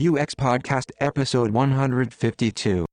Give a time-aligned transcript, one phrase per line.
[0.00, 2.86] UX Podcast Episode 152.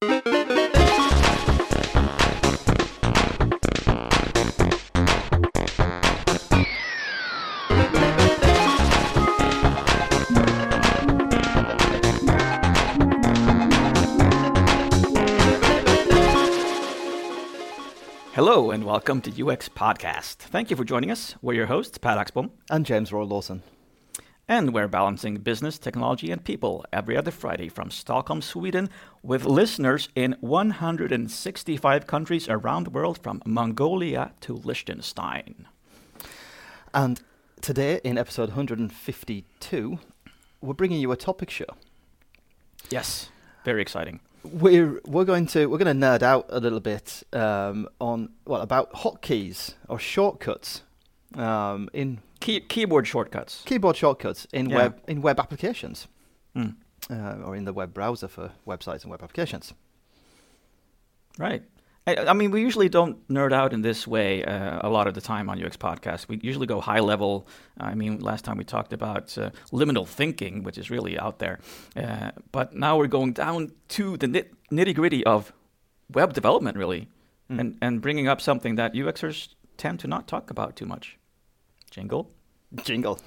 [18.33, 20.35] Hello and welcome to UX Podcast.
[20.35, 21.35] Thank you for joining us.
[21.41, 23.63] We're your hosts, Per Axbom, And James Royal-Lawson.
[24.47, 28.89] And we're balancing business, technology, and people every other Friday from Stockholm, Sweden,
[29.21, 35.67] with listeners in 165 countries around the world from Mongolia to Liechtenstein.
[36.93, 37.21] And
[37.61, 39.99] today, in episode 152,
[40.61, 41.65] we're bringing you a topic show.
[42.89, 43.29] Yes,
[43.65, 44.21] very exciting.
[44.43, 48.61] We're we're going to we're going to nerd out a little bit um, on well
[48.61, 50.83] about hotkeys or shortcuts
[51.35, 53.63] um, in Key- keyboard shortcuts.
[53.65, 54.77] keyboard shortcuts in Yeah.
[54.77, 56.07] web in web applications
[56.55, 56.75] Mm,
[57.09, 59.73] uh, or in the web browser for websites and web applications.
[61.37, 61.63] right.
[62.07, 65.13] I, I mean, we usually don't nerd out in this way uh, a lot of
[65.13, 66.27] the time on UX podcasts.
[66.29, 67.47] We usually go high level.
[67.77, 71.59] I mean, last time we talked about uh, liminal thinking, which is really out there.
[71.97, 75.51] Uh, but now we're going down to the nit- nitty gritty of
[76.13, 77.09] web development, really,
[77.49, 77.59] Mm.
[77.59, 81.17] and, and bringing up something that UXers tend to not talk about too much.
[81.91, 82.29] Jingle.
[82.83, 83.19] Jingle.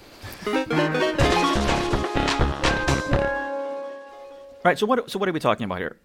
[4.63, 4.79] Right.
[4.79, 5.11] So what?
[5.11, 5.97] So what are we talking about here?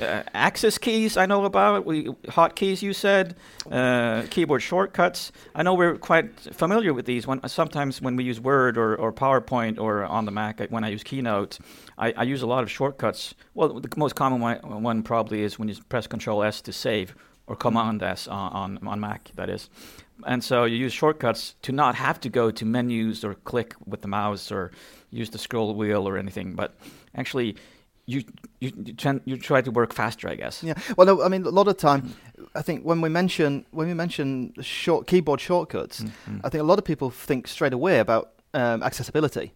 [0.00, 1.86] Uh, access keys, I know about.
[1.86, 3.36] We hotkeys, you said.
[3.70, 5.30] Uh, keyboard shortcuts.
[5.54, 7.28] I know we're quite familiar with these.
[7.28, 10.88] When sometimes when we use Word or, or PowerPoint or on the Mac, when I
[10.88, 11.58] use Keynote,
[11.96, 13.34] I, I use a lot of shortcuts.
[13.54, 17.14] Well, the most common one, one probably is when you press Control S to save
[17.46, 19.30] or Command S on, on on Mac.
[19.36, 19.70] That is.
[20.26, 24.00] And so you use shortcuts to not have to go to menus or click with
[24.02, 24.70] the mouse or
[25.10, 26.74] use the scroll wheel or anything, but
[27.14, 27.56] actually
[28.06, 28.22] you
[28.60, 30.62] you you, tend, you try to work faster, I guess.
[30.62, 30.74] Yeah.
[30.96, 32.14] Well, no, I mean, a lot of time,
[32.54, 36.40] I think when we mention when we mention short keyboard shortcuts, Mhm.
[36.44, 39.52] I think a lot of people think straight away about um, accessibility,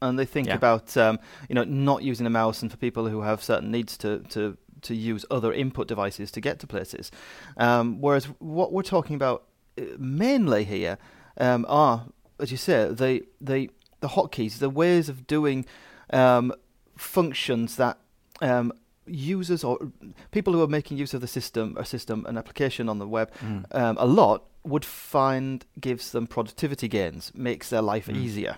[0.00, 0.56] and they think Yeah.
[0.56, 1.18] about um,
[1.48, 4.56] you know not using a mouse, and for people who have certain needs to to
[4.82, 7.10] to use other input devices to get to places.
[7.56, 9.44] Um, whereas what we're talking about
[9.98, 10.98] mainly here
[11.38, 12.06] um, are,
[12.38, 15.64] as you say, the the the hotkeys, the ways of doing
[16.10, 16.52] um,
[16.96, 17.98] functions that
[18.40, 18.72] um,
[19.06, 19.78] users or
[20.30, 23.30] people who are making use of the system, a system, an application on the web,
[23.40, 23.64] Mm.
[23.74, 28.16] um, a lot would find gives them productivity gains, makes their life Mm.
[28.16, 28.56] easier.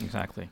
[0.00, 0.50] Exactly.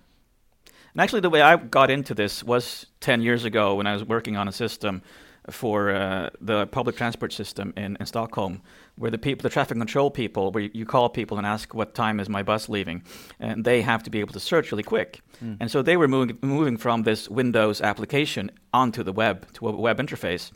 [0.95, 4.05] And actually, the way I got into this was 10 years ago when I was
[4.05, 5.03] working on a system
[5.51, 8.63] for uh, the public transport system in, in Stockholm,
[8.97, 12.19] where the people, the traffic control people, where you, call people and ask what time
[12.19, 13.03] is my bus leaving,
[13.39, 15.21] and they have to be able to search really quick.
[15.45, 15.59] Mm.
[15.61, 19.77] And so they were moving, moving from this Windows application onto the web to a
[19.77, 20.51] web interface.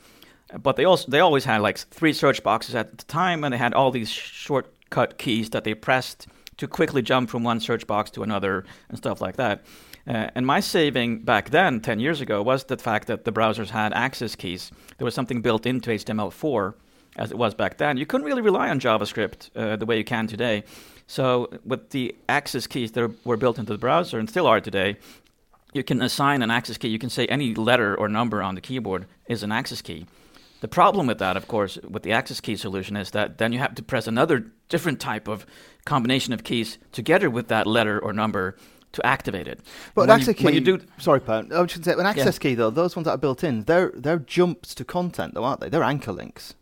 [0.62, 3.58] But they also they always had like three search boxes at the time, and they
[3.58, 8.10] had all these shortcut keys that they pressed to quickly jump from one search box
[8.12, 9.64] to another and stuff like that.
[10.06, 13.70] Uh, and my saving back then, 10 years ago, was the fact that the browsers
[13.70, 14.72] had access keys.
[14.98, 16.74] There was something built into HTML4
[17.16, 17.96] as it was back then.
[17.96, 20.64] You couldn't really rely on JavaScript uh, the way you can today.
[21.06, 24.96] So with the access keys that were built into the browser and still are today,
[25.72, 26.88] you can assign an access key.
[26.88, 30.06] You can say any letter or number on the keyboard is an access key.
[30.60, 33.58] The problem with that, of course, with the access key solution is that then you
[33.60, 35.46] have to press another different type of
[35.84, 38.56] combination of keys together with that letter or number
[38.92, 39.60] to activate it.
[39.94, 41.46] But And an when access you, when you key- do, Sorry, Per.
[41.52, 42.70] I should say an access key though.
[42.70, 45.68] Those ones that are built in, they're they're jumps to content though, aren't they?
[45.68, 46.54] They're anchor links.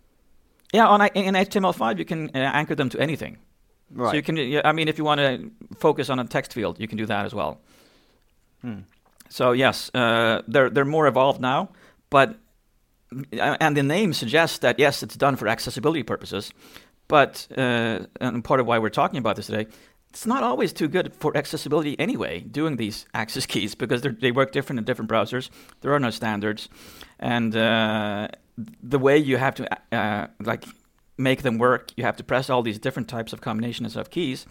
[0.73, 3.39] Yeah, on in HTML5 you can uh, anchor them to anything.
[3.91, 4.11] Right.
[4.11, 6.79] So you can, yeah, I mean, if you want to focus on a text field,
[6.79, 7.61] you can do that as well.
[8.61, 8.81] Hmm.
[9.31, 11.71] So yes, uh, they're they're more evolved now,
[12.11, 12.37] but
[13.33, 16.53] and the name suggests that yes, it's done for accessibility purposes.
[17.09, 19.67] But uh, and part of why we're talking about this today,
[20.11, 22.41] it's not always too good for accessibility anyway.
[22.41, 25.50] Doing these access keys because they work different in different browsers.
[25.81, 26.69] There are no standards,
[27.19, 28.29] and uh,
[28.82, 30.64] the way you have to uh, like
[31.16, 34.46] make them work, you have to press all these different types of combinations of keys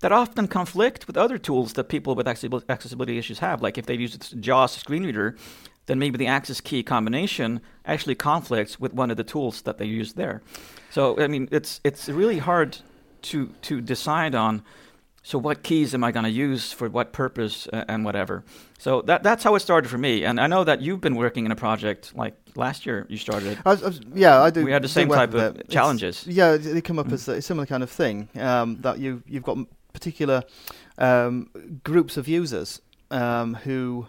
[0.00, 3.62] that often conflict with other tools that people with accessibility issues have.
[3.62, 5.36] Like if they use JAWS screen reader,
[5.86, 9.86] then maybe the access key combination actually conflicts with one of the tools that they
[9.86, 10.42] use there.
[10.90, 12.78] So I mean, it's it's really hard
[13.22, 14.62] to to decide on.
[15.22, 18.44] So what keys am I going to use for what purpose uh, and whatever?
[18.78, 20.24] So that that's how it started for me.
[20.24, 23.04] And I know that you've been working in a project like last year.
[23.10, 23.58] You started.
[23.66, 24.64] I was, I was, yeah, I do.
[24.64, 25.60] We had the same type of it.
[25.60, 26.26] It's- challenges.
[26.26, 27.12] Yeah, they come up Mm.
[27.12, 28.28] as a similar kind of thing.
[28.40, 29.58] Um, that you you've got
[29.92, 30.44] particular
[30.98, 31.48] um,
[31.84, 32.80] groups of users
[33.10, 34.06] um, who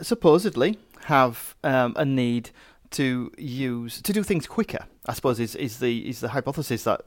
[0.00, 2.50] supposedly have um, a need
[2.90, 4.86] to use to do things quicker.
[5.06, 7.02] I suppose is is the is the hypothesis that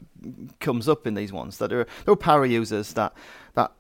[0.59, 3.13] comes up in these ones that there are, there are power users that
[3.53, 3.71] that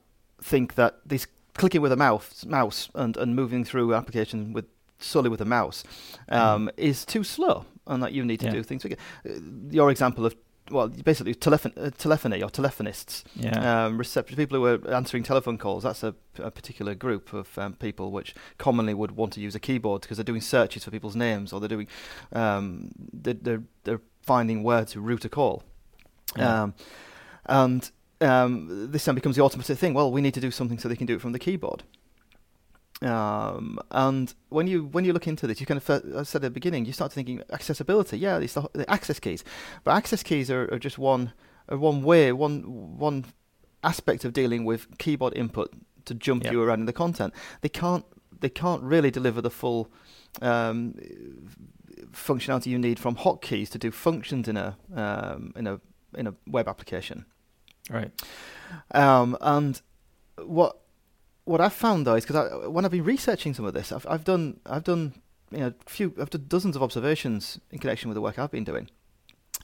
[0.41, 4.65] think that this clicking with a mouse mouse and, and moving through application with
[4.99, 5.83] solely with a mouse
[6.29, 6.71] um, mm.
[6.77, 8.53] is too slow and that you need to yeah.
[8.53, 9.01] do things quicker.
[9.27, 9.33] Uh,
[9.69, 10.35] your example of
[10.71, 13.85] well, basically uh, telephony or telephonists, yeah.
[13.85, 15.83] um, reception people who are answering telephone calls.
[15.83, 19.59] That's a, a particular group of um, people which commonly would want to use a
[19.59, 21.87] keyboard because they're doing searches for people's names or they're doing
[22.33, 25.63] um, they're, they're, they're finding where to route a call,
[26.37, 26.63] yeah.
[26.63, 26.73] um,
[27.45, 27.91] and
[28.21, 29.93] um, this then becomes the automatic thing.
[29.93, 31.83] Well, we need to do something so they can do it from the keyboard.
[33.01, 36.41] Um, and when you when you look into this, you kind of I said at
[36.41, 38.17] the beginning, you start thinking accessibility.
[38.19, 39.43] Yeah, it's the, the access keys,
[39.83, 41.33] but access keys are, are just one
[41.69, 43.25] are one way, one one
[43.83, 45.73] aspect of dealing with keyboard input
[46.05, 46.53] to jump yep.
[46.53, 47.33] you around in the content.
[47.61, 48.05] They can't
[48.39, 49.91] they can't really deliver the full
[50.41, 50.95] um,
[52.11, 55.79] functionality you need from hotkeys to do functions in a um, in a
[56.15, 57.25] in a web application.
[57.89, 58.11] Right.
[58.91, 59.81] Um, and
[60.37, 60.80] what
[61.51, 64.23] what I've found though is because when I've been researching some of this, I've I've
[64.23, 65.13] done I've done
[65.51, 68.63] you know few I've done dozens of observations in connection with the work I've been
[68.63, 68.89] doing,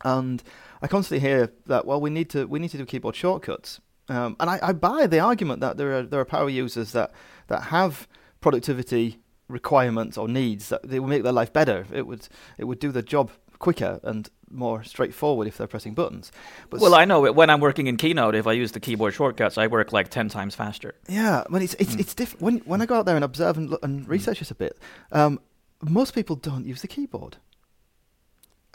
[0.03, 0.43] and
[0.81, 3.79] I constantly hear that well we need to we need to do keyboard shortcuts,
[4.09, 7.11] um, and I, I buy the argument that there are there are power users that
[7.47, 8.07] that have
[8.41, 11.85] productivity requirements or needs that they will make their life better.
[11.93, 16.31] It would it would do the job quicker and more straightforward if they're pressing buttons.
[16.69, 19.57] But well, I know when I'm working in Keynote, if I use the keyboard shortcuts,
[19.57, 20.95] I work like ten times faster.
[21.07, 21.99] Yeah, when it's it's mm.
[21.99, 22.41] it's different.
[22.41, 24.09] When when I go out there and observe and, look and mm.
[24.09, 24.77] research this a bit,
[25.11, 25.39] um,
[25.81, 27.37] most people don't use the keyboard.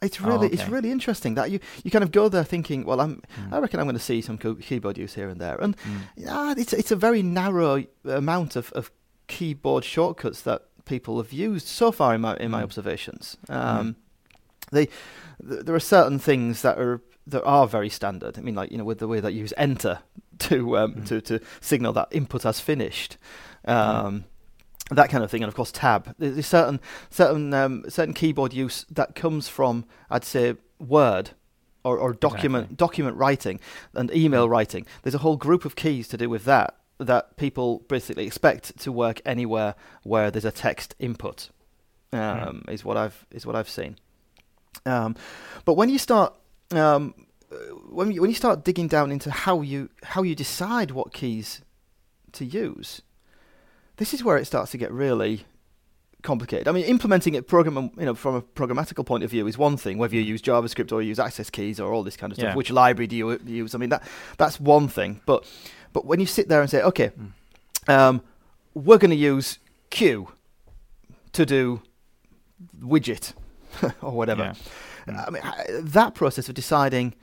[0.03, 0.55] It's oh, really oh, okay.
[0.55, 3.53] it's really interesting that you, you kind of go there thinking, well, I'm mm.
[3.53, 6.01] I reckon I'm going to see some co- keyboard use here and there, and mm.
[6.17, 8.91] yeah, it's it's a very narrow amount of, of
[9.29, 12.65] keyboard shortcuts that people have used so far in my in my mm.
[12.65, 13.37] observations.
[13.49, 13.97] Um,
[14.73, 14.89] they
[15.41, 18.39] there are certain things that are that are very standard.
[18.39, 20.01] I mean, like you know, with the way that you use enter
[20.41, 21.07] to um, mm.
[21.07, 23.17] to to signal that input has finished.
[23.65, 24.25] Um, mm.
[24.91, 26.15] That kind of thing, and of course, tab.
[26.19, 31.31] There's certain certain um, certain keyboard use that comes from, I'd say, Word
[31.85, 32.77] or, or document exactly.
[32.77, 33.61] document writing
[33.95, 34.51] and email mm.
[34.51, 34.87] writing.
[35.03, 38.93] There's a whole group of keys to do with that that people basically expect to
[38.93, 41.51] work anywhere where there's a text input.
[42.13, 42.47] Mm.
[42.49, 42.73] Um, mm.
[42.73, 43.97] Is what I've is what I've seen.
[44.87, 45.17] Um,
[45.65, 46.35] but when you start
[46.73, 47.15] um,
[47.89, 51.63] when you when you start digging down into how you how you decide what keys
[52.33, 53.03] to use,
[53.97, 55.45] this is where it starts to get really
[56.23, 56.69] complicated.
[56.69, 59.77] I mean, implementing it program you know from a programmatical point of view is one
[59.77, 59.99] thing.
[59.99, 62.51] Whether you use JavaScript or you use access keys or all this kind of stuff,
[62.51, 62.55] yeah.
[62.55, 63.75] which library do you use?
[63.75, 64.03] I mean, that
[64.39, 65.21] that's one thing.
[65.27, 65.47] But
[65.93, 67.93] but when you sit there and say, okay, mm.
[67.93, 68.23] um,
[68.75, 69.59] we're going to use
[69.91, 70.29] Q
[71.33, 71.83] to do
[72.81, 73.33] widget
[74.03, 74.55] or whatever.
[75.07, 75.25] Yeah.
[75.27, 75.43] I mean,
[75.85, 77.15] that process of deciding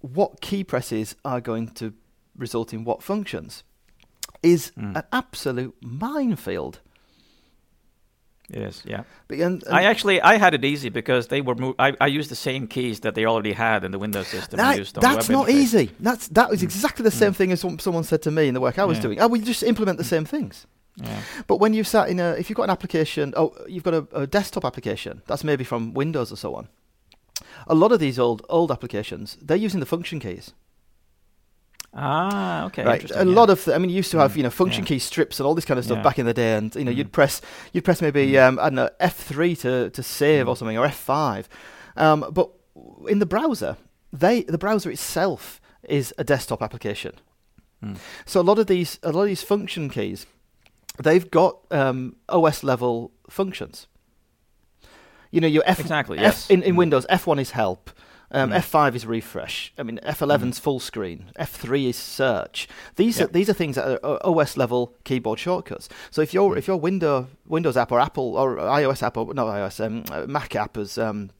[0.00, 1.94] what key presses are going to
[2.36, 3.64] result in what functions
[4.42, 4.96] is mm.
[4.96, 6.80] an absolute minefield.
[8.50, 9.04] It is, yeah.
[9.26, 12.08] But, and, and I actually I had it easy because they were mo- I, I
[12.08, 14.58] used the same keys that they already had in the Windows system.
[14.58, 15.50] That, that's not interface.
[15.50, 15.90] easy.
[15.98, 16.64] That's that was mm.
[16.64, 17.36] exactly the same mm.
[17.36, 19.02] thing as someone said to me in the work I was yeah.
[19.02, 19.20] doing.
[19.20, 20.08] Oh, we just implement the mm.
[20.08, 20.66] same things.
[20.96, 21.20] Yeah.
[21.46, 24.06] But when you've sat in a, if you've got an application, oh, you've got a,
[24.12, 26.68] a, desktop application that's maybe from Windows or so on.
[27.66, 30.52] A lot of these old old applications, they're using the function keys.
[31.96, 32.84] Ah, okay.
[32.84, 33.10] Right.
[33.10, 33.22] A yeah.
[33.22, 34.38] lot of, I mean, you used to have mm.
[34.38, 34.88] you know function yeah.
[34.88, 36.02] key strips and all this kind of stuff yeah.
[36.02, 36.96] back in the day, and you know mm.
[36.96, 37.40] you'd press
[37.72, 38.42] you'd press maybe mm.
[38.42, 40.58] um, I don't know F three to to save or mm.
[40.58, 41.48] something or F five,
[41.96, 42.50] um, but
[43.08, 43.76] in the browser,
[44.12, 47.14] they the browser itself is a desktop application.
[47.82, 47.98] Mm.
[48.24, 50.26] So a lot of these a lot of these function keys,
[51.02, 53.86] they've got um, OS level functions.
[55.30, 56.50] You know, your F exactly F, yes.
[56.50, 56.78] in, in mm.
[56.78, 57.90] Windows F1 is help.
[58.30, 58.56] Um, mm.
[58.56, 59.72] F5 is refresh.
[59.78, 60.60] I mean, F11 mm.
[60.60, 61.30] full screen.
[61.38, 62.68] F3 is search.
[62.96, 63.28] These yep.
[63.28, 65.88] are these are things that are OS level keyboard shortcuts.
[66.10, 66.58] So if your mm.
[66.58, 70.54] if your window Windows app or Apple or iOS app or no iOS um, Mac
[70.56, 71.30] app has um,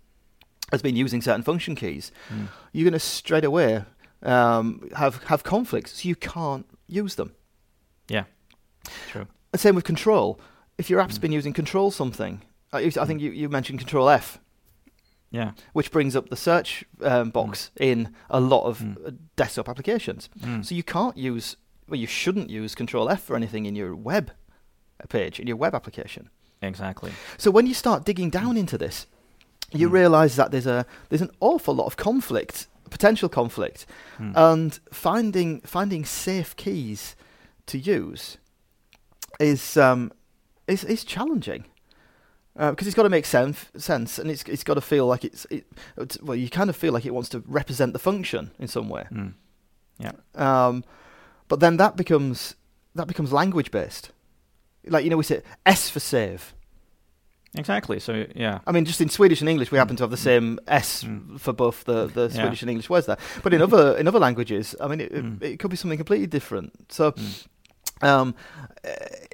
[0.70, 2.48] has been using certain function keys, mm.
[2.72, 3.84] you're going to straight away
[4.22, 7.34] um, have have conflicts, so you can't use them.
[8.08, 8.24] Yeah,
[9.08, 9.26] true.
[9.54, 10.40] And same with control.
[10.78, 11.20] If your app's mm.
[11.20, 12.42] been using control something,
[12.72, 14.40] I, I think you, you mentioned control F.
[15.30, 15.52] Yeah.
[15.74, 17.84] Which brings up the search um, box mm.
[17.86, 19.16] in a lot of mm.
[19.36, 20.28] desktop applications.
[20.40, 20.66] Mm.
[20.66, 21.56] So you can't use,
[21.88, 24.32] well, you shouldn't use Control F for anything in your web
[25.08, 26.30] page, in your web application.
[26.60, 27.12] Exactly.
[27.38, 29.06] So when you start digging down into this,
[29.70, 29.92] you mm.
[29.92, 33.86] realize that there's a there's an awful lot of conflict, potential conflict,
[34.18, 34.32] mm.
[34.34, 37.14] and finding finding safe keys
[37.66, 38.38] to use
[39.40, 40.12] is um,
[40.66, 41.64] is is challenging
[42.56, 45.44] because it's got to make sense, sense, and it's it's got to feel like it's
[45.50, 45.64] it,
[45.96, 48.88] it's- well, you kind of feel like it wants to represent the function in some
[48.88, 49.06] way.
[49.10, 49.34] Mm.
[49.98, 50.12] Yeah.
[50.34, 50.84] Um,
[51.48, 52.54] but then that becomes
[52.94, 54.10] that becomes language based.
[54.86, 56.54] Like you know, we say S for save.
[57.56, 58.00] Exactly.
[58.00, 58.58] So yeah.
[58.66, 61.38] I mean, just in Swedish and English, we happen to have the same S Mm.
[61.40, 62.40] for both the, the Yeah.
[62.42, 63.16] Swedish and English words there.
[63.42, 65.42] But in other in other languages, I mean, it, Mm.
[65.42, 66.72] it, it could be something completely different.
[66.92, 67.46] So, Mm.
[68.02, 68.34] Um,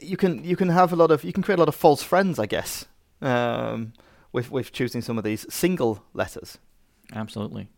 [0.00, 2.02] you can you can have a lot of you can create a lot of false
[2.02, 2.86] friends, I guess,
[3.20, 3.92] um,
[4.32, 6.58] with with choosing some of these single letters.
[7.12, 7.68] Absolutely.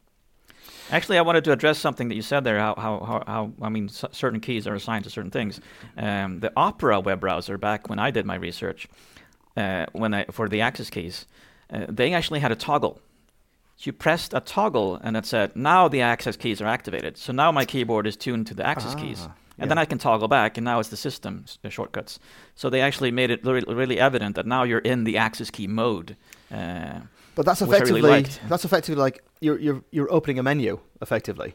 [0.90, 2.58] Actually, I wanted to address something that you said there.
[2.58, 5.60] How, how, how, how I mean, c- certain keys are assigned to certain things.
[5.96, 8.88] Um, the Opera web browser, back when I did my research,
[9.56, 11.26] uh, when I for the access keys,
[11.72, 13.00] uh, they actually had a toggle.
[13.78, 17.50] You pressed a toggle, and it said, "Now the access keys are activated." So now
[17.50, 19.26] my keyboard is tuned to the access keys,
[19.58, 22.18] And then I can toggle back, and now it's the system shortcuts.
[22.54, 25.66] So they actually made it really, really evident that now you're in the access key
[25.66, 26.16] mode.
[26.50, 27.00] Uh,
[27.34, 31.54] But that's I really effectively—that's effectively like you're you're you're opening a menu effectively.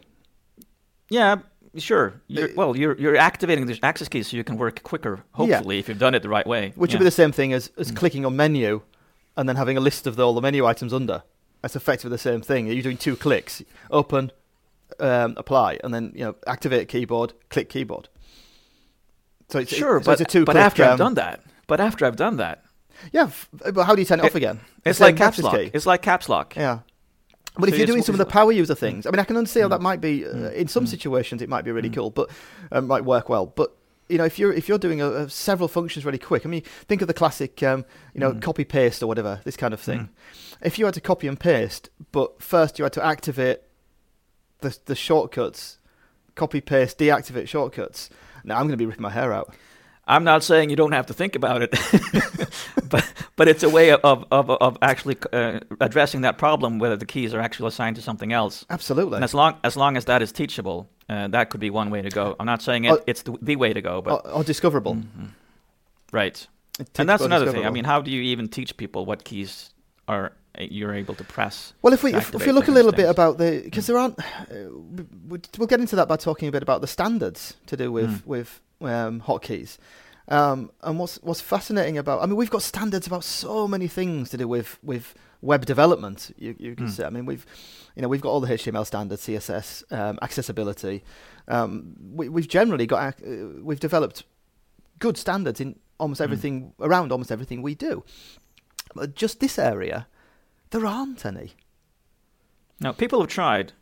[1.09, 1.37] Yeah,
[1.77, 2.21] sure.
[2.27, 5.23] You're, well, you're you're activating the access keys so you can work quicker.
[5.31, 6.73] Hopefully, if you've done it the right way.
[6.75, 6.97] Which yeah.
[6.97, 7.95] would be the same thing as, as Mm.
[7.95, 8.81] clicking on menu
[9.35, 11.23] and then having a list of the, all the menu items under.
[11.61, 12.67] That's effectively the same thing.
[12.67, 14.31] You're doing two clicks, open,
[14.99, 18.09] um, apply, and then you know activate keyboard, click keyboard.
[19.49, 21.79] So it's sure, so but it's a two but after I've um, done that, but
[21.79, 22.63] after I've done that,
[23.13, 23.23] yeah.
[23.23, 24.59] f- But how do you turn it, It- off again?
[24.85, 25.55] it's same like caps lock.
[25.55, 25.71] key.
[25.73, 26.55] It's like caps lock.
[26.55, 26.79] Yeah.
[27.59, 29.63] But if you're doing some of the power user things, I mean, I can understand
[29.63, 29.71] how Mm.
[29.71, 30.53] that might be uh, Mm.
[30.53, 30.89] in some Mm.
[30.89, 31.95] situations it might be really Mm.
[31.95, 32.29] cool, but
[32.71, 33.45] um, might work well.
[33.47, 33.71] But
[34.09, 36.61] you know, if you're if you're doing a, a several functions really quick, I mean,
[36.87, 38.41] think of the classic, um, you know, Mm.
[38.41, 39.99] copy paste or whatever, this kind of thing.
[39.99, 40.09] Mm.
[40.67, 43.61] If you had to copy and paste, but first you had to activate
[44.61, 45.77] the the shortcuts,
[46.35, 48.09] copy paste, deactivate shortcuts.
[48.43, 49.53] Now I'm going to be ripping my hair out.
[50.09, 51.71] I'm not saying you don't have to think about it,
[52.89, 57.05] but but it's a way of of of actually uh, addressing that problem whether the
[57.05, 58.65] keys are actually assigned to something else.
[58.69, 59.15] Absolutely.
[59.15, 62.01] And as long as long as that is teachable, uh, that could be one way
[62.01, 62.35] to go.
[62.39, 63.03] I'm not saying it, Oh.
[63.05, 64.95] it's the, the way to go, but or, or discoverable.
[64.95, 65.29] Mhm.
[66.13, 66.47] right.
[66.97, 67.65] And that's another thing.
[67.65, 69.71] I mean, how do you even teach people what keys
[70.07, 71.73] are you're able to press?
[71.81, 73.97] Well, if we if, if we look a things, little bit about the because there
[73.97, 74.69] aren't, uh,
[75.27, 78.09] we- we'll get into that by talking a bit about the standards to do with
[78.09, 78.25] Mm.
[78.25, 79.77] with um, hotkeys.
[80.29, 84.29] Um, and what's what's fascinating about I mean we've got standards about so many things
[84.31, 86.31] to do with with web development.
[86.37, 86.91] You you can Mm.
[86.91, 87.45] say I mean we've
[87.95, 91.03] you know we've got all the HTML standards, CSS, um, accessibility.
[91.47, 94.23] Um, we, we've generally got uh, we've developed
[94.99, 96.23] good standards in almost Mm.
[96.25, 98.03] everything around almost everything we do.
[98.95, 100.07] But just this area,
[100.71, 101.53] there aren't any.
[102.79, 103.73] No, people have tried.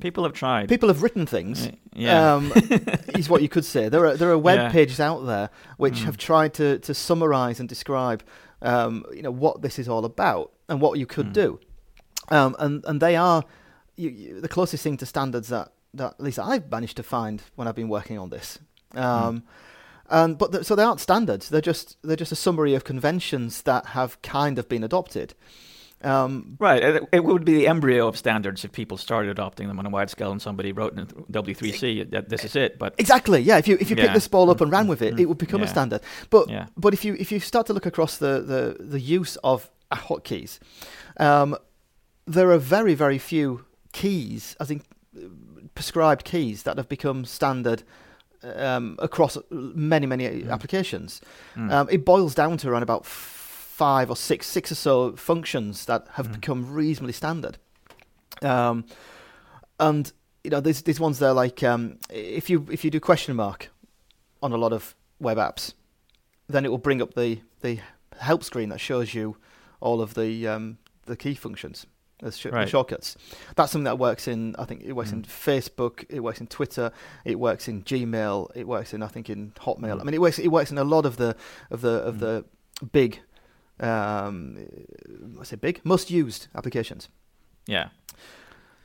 [0.00, 0.68] People have tried.
[0.68, 1.68] People have written things.
[1.94, 2.34] Yeah.
[2.34, 2.52] Um,
[3.14, 3.88] is what you could say.
[3.88, 4.70] There are there are web Yeah.
[4.70, 6.04] pages out there which Mm.
[6.04, 8.22] have tried to to summarize and describe,
[8.60, 11.32] um, you know, what this is all about and what you could Mm.
[11.32, 11.60] do,
[12.28, 13.42] um, and and they are
[13.96, 17.42] you, you, the closest thing to standards that that at least I've managed to find
[17.54, 18.58] when I've been working on this.
[18.94, 19.00] Mm.
[19.02, 19.42] Um,
[20.08, 21.48] And but th- so they aren't standards.
[21.48, 25.34] They're just they're just a summary of conventions that have kind of been adopted.
[26.02, 26.82] Um, Right.
[26.82, 29.90] It, it would be the embryo of standards if people started adopting them on a
[29.90, 32.78] wide scale and somebody wrote in W3C that this is it.
[32.78, 33.40] But Exactly.
[33.40, 33.56] Yeah.
[33.58, 35.62] If you if you pick this ball up and ran with it, it would become
[35.62, 36.00] a standard.
[36.30, 36.66] But yeah.
[36.76, 40.58] but if you if you start to look across the the, the use of hotkeys,
[41.18, 41.56] um,
[42.26, 44.82] there are very very few keys, as in
[45.74, 47.82] prescribed keys, that have become standard
[48.42, 50.50] um, across many many Mm.
[50.50, 51.20] applications.
[51.56, 51.72] Mm.
[51.72, 53.06] Um, it boils down to around about
[53.76, 56.32] five or six six or so functions that have Mm.
[56.40, 57.58] become reasonably standard.
[58.42, 58.84] Um,
[59.78, 60.12] and
[60.44, 63.70] you know, there's there's ones there like um, if you if you do question mark
[64.42, 65.74] on a lot of web apps,
[66.48, 67.80] then it will bring up the the
[68.20, 69.36] help screen that shows you
[69.80, 71.86] all of the um, the key functions,
[72.22, 73.16] the, sh- the shortcuts.
[73.56, 75.26] That's something that works in I think it works in Mm.
[75.28, 76.90] Facebook, it works in Twitter,
[77.24, 79.96] it works in Gmail, it works in I think in Hotmail.
[79.96, 80.00] Mm.
[80.00, 81.36] I mean, it works it works in a lot of the
[81.70, 82.20] of the of Mm.
[82.20, 82.44] the
[82.92, 83.20] big
[83.80, 84.58] um,
[85.40, 87.08] I say big most used applications.
[87.66, 87.88] yeah.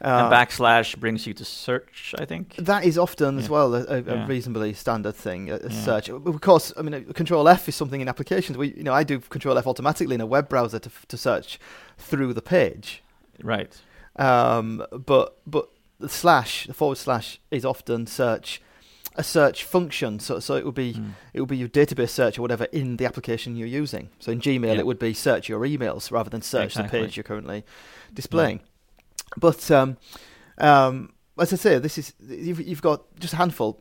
[0.03, 2.55] Uh, and backslash brings you to search, I think.
[2.55, 4.25] That is often as well a, a, a Yeah.
[4.27, 5.51] reasonably standard thing.
[5.51, 5.69] A, a Yeah.
[5.69, 6.73] search, of course.
[6.75, 8.57] I mean, uh, Control F is something in applications.
[8.57, 11.59] We, you know, I do Control F automatically in a web browser to to search
[11.99, 13.03] through the page.
[13.43, 13.79] Right.
[14.15, 15.69] Um, but but
[15.99, 18.59] the slash, the forward slash, is often search
[19.15, 20.19] a search function.
[20.19, 21.11] So so it would be Mm.
[21.33, 24.09] it would be your database search or whatever in the application you're using.
[24.19, 24.79] So in Gmail, Yeah.
[24.79, 26.99] it would be search your emails rather than search Exactly.
[26.99, 27.63] the page you're currently
[28.13, 28.61] displaying.
[29.37, 29.97] But um,
[30.57, 33.79] um, as I say, this is you've, you've got just a handful.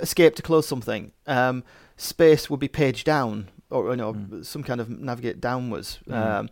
[0.00, 1.12] Escape to close something.
[1.26, 1.64] Um,
[1.96, 4.44] space would be page down or you know Mm.
[4.44, 6.14] some kind of navigate downwards, Mm.
[6.14, 6.48] um,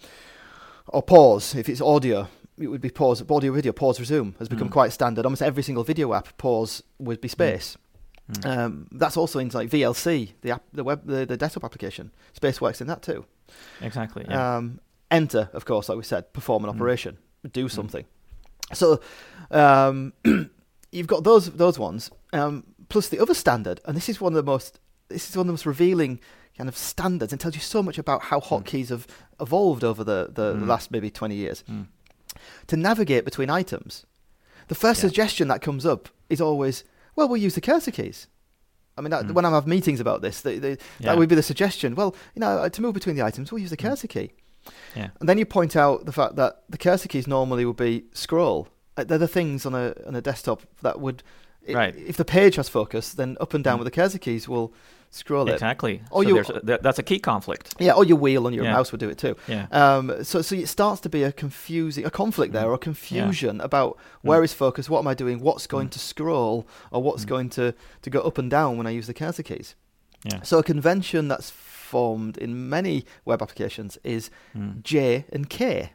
[0.88, 2.28] or pause if it's audio.
[2.58, 4.72] It would be pause, audio, video, pause, resume has become Mm.
[4.72, 5.26] quite standard.
[5.26, 7.76] Almost every single video app pause would be space.
[8.32, 8.46] Mm.
[8.58, 12.10] Um, that's also in like VLC, the app, the web, the, the desktop application.
[12.32, 13.24] Space works in that too.
[13.80, 14.24] exactly.
[14.28, 14.56] Yeah.
[14.56, 14.80] Um,
[15.10, 16.74] enter, of course, like we said, perform an Mm.
[16.74, 17.18] operation,
[17.52, 18.04] do something.
[18.72, 19.00] So
[19.52, 20.12] um,
[20.92, 24.44] you've got those those ones, um, plus the other standard, and this is one of
[24.44, 26.18] the most this is one of the most revealing
[26.58, 29.06] kind of standards, and tells you so much about how hotkeys have
[29.40, 30.66] evolved over the, the Mm.
[30.66, 31.62] last maybe twenty years.
[31.70, 31.86] Mm.
[32.66, 34.04] To navigate between items,
[34.66, 35.08] the first Yeah.
[35.08, 36.82] suggestion that comes up is always,
[37.16, 38.28] well, we'll use the cursor keys.
[38.98, 39.32] I mean, that, Mm.
[39.32, 40.76] when I have meetings about this, they, they, Yeah.
[41.00, 41.94] that would be the suggestion.
[41.94, 43.88] Well, you know, uh, to move between the items, we'll use the Mm.
[43.90, 44.30] cursor key.
[44.94, 45.08] Yeah.
[45.20, 48.68] And then you point out the fact that the cursor keys normally would be scroll.
[48.96, 51.22] Uh, They're the things on a on a desktop that would,
[51.68, 51.94] i- Right.
[51.96, 53.80] If the page has focus, then up and down Mm.
[53.80, 54.72] with the cursor keys will
[55.16, 55.52] scroll it.
[55.54, 56.02] Exactly.
[56.10, 57.74] Or so you- there's a, that's a key conflict.
[57.78, 58.72] Yeah, or your wheel on your Yeah.
[58.74, 59.34] mouse would do it too.
[59.48, 59.66] Yeah.
[59.72, 62.72] Um, so so it starts to be a confusing a conflict there Mm.
[62.74, 65.92] or confusion about where is focus, what am I doing, what's going Mm.
[65.92, 67.28] to scroll or what's Mm.
[67.28, 69.74] going to, to go up and down when I use the cursor keys.
[70.24, 70.42] Yeah.
[70.42, 74.82] So a convention that's formed in many web applications is Mm.
[74.82, 75.92] J and K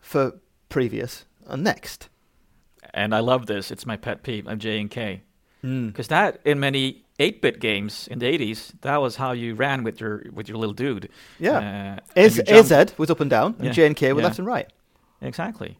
[0.00, 2.08] for previous and next.
[2.94, 3.70] And I love this.
[3.70, 5.22] It's my pet peeve of J and K.
[5.64, 5.86] Mm.
[5.88, 10.00] Because that, in many 8-bit games in the 80s, that was how you ran with
[10.00, 11.08] your with your little dude.
[11.38, 11.96] Yeah.
[12.16, 13.72] Uh, Az, and you jumped- AZ was up and down, and Yeah.
[13.72, 14.26] J and K were Yeah.
[14.26, 14.66] left and right.
[15.20, 15.78] Exactly.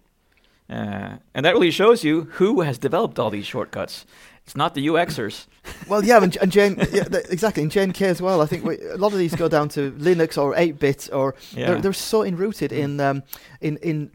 [0.70, 4.06] Uh, and that really shows you who has developed all these shortcuts.
[4.46, 5.46] It's not the UXers.
[5.88, 8.40] Well, yeah, and, and Jane, yeah, th- exactly, and J&K as well.
[8.40, 11.66] I think we, a lot of these go down to Linux or 8-bit, or Yeah.
[11.66, 13.22] they're, they're so enrooted in um,
[13.60, 14.10] in in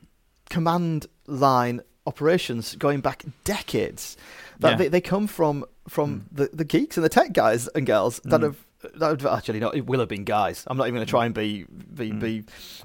[0.50, 4.15] command line operations going back decades
[4.59, 4.75] that Yeah.
[4.77, 6.23] they, they come from from Mm.
[6.31, 8.43] the, the geeks and the tech guys and girls that Mm.
[8.43, 8.57] have
[8.99, 10.63] that would, actually not it will have been guys.
[10.67, 12.19] I'm not even going to try and be be, Mm.
[12.19, 12.43] be you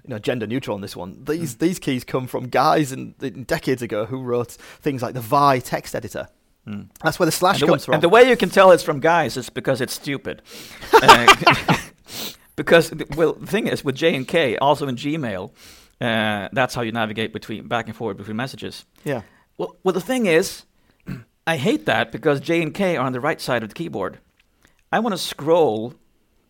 [0.08, 1.24] know gender neutral on this one.
[1.24, 5.20] These these keys come from guys in, in decades ago who wrote things like the
[5.20, 6.28] Vi text editor.
[6.66, 6.88] Mm.
[7.02, 7.94] That's where the slash the, comes from.
[7.94, 10.42] and the way you can tell it's from guys is because it's stupid.
[11.02, 11.26] Uh,
[12.56, 15.50] because well, the thing is with J and K, also in Gmail,
[16.00, 18.84] uh, that's how you navigate between back and forward between messages.
[19.04, 19.22] yeah.
[19.58, 20.64] Well, well, the thing is,
[21.46, 24.18] I hate that because J and K are on the right side of the keyboard.
[24.92, 25.94] I want to scroll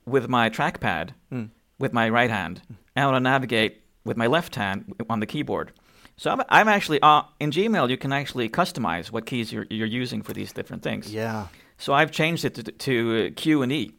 [0.05, 1.48] with my trackpad Mm.
[1.78, 2.61] with my right hand,
[2.94, 5.72] and I want to navigate with my left hand on the keyboard.
[6.16, 7.88] So I'm, I'm actually uh, in Gmail.
[7.88, 11.12] You can actually customize what keys you're, you're using for these different things.
[11.12, 11.46] Yeah.
[11.78, 13.92] So I've changed it to, to Q and E,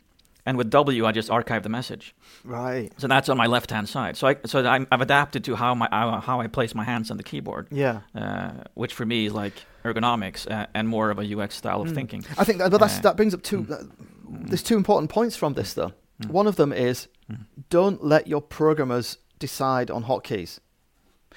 [0.46, 2.14] and with W I just archive the message.
[2.44, 2.92] Right.
[2.98, 4.18] So that's on my left hand side.
[4.18, 7.12] So I so I'm, I've adapted to how my how, how I place my hands
[7.12, 8.02] on the keyboard, Yeah.
[8.16, 9.54] uh, which for me is like
[9.84, 11.96] ergonomics uh, and more of a UX style of Mm.
[11.96, 12.26] thinking.
[12.38, 13.64] I think that, but that's, Uh, that brings up two.
[13.64, 13.72] mm.
[13.72, 13.84] Uh,
[14.48, 15.92] there's two important points from this, though.
[16.22, 16.30] Mm.
[16.32, 17.46] One of them is Mm.
[17.70, 20.60] don't let your programmers decide on hotkeys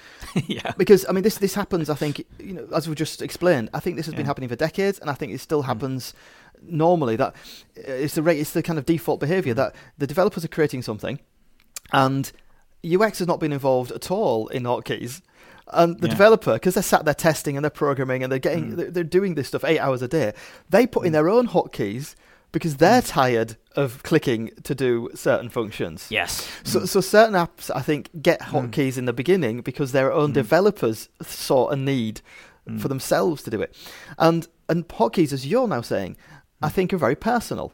[0.47, 0.73] yeah.
[0.77, 1.89] because I mean this this happens.
[1.89, 3.69] I think you know as we just explained.
[3.73, 5.65] I think this has been happening for decades, and I think it still Mm.
[5.65, 6.13] happens
[6.61, 7.15] normally.
[7.15, 7.33] That
[7.77, 9.57] uh, it's the rate, it's the kind of default behavior Mm.
[9.57, 11.19] that the developers are creating something,
[11.91, 12.31] and
[12.85, 15.21] UX has not been involved at all in hotkeys.
[15.73, 16.13] And the Yeah.
[16.13, 18.75] developer, because they're sat there testing and they're programming and they're getting, Mm.
[18.77, 20.31] they're, they're doing this stuff eight hours a day.
[20.69, 21.13] They put in Mm.
[21.13, 22.15] their own hotkeys
[22.53, 26.07] because they're tired of clicking to do certain functions.
[26.09, 26.45] Yes.
[26.63, 28.51] So, so certain apps, I think, get Mm.
[28.71, 30.33] hotkeys in the beginning because their own Mm.
[30.33, 32.21] developers saw a need
[32.67, 32.81] Mm.
[32.81, 33.73] for themselves to do it,
[34.19, 36.17] and and hotkeys, as you're now saying,
[36.61, 36.73] I Mm.
[36.73, 37.71] think are very personal,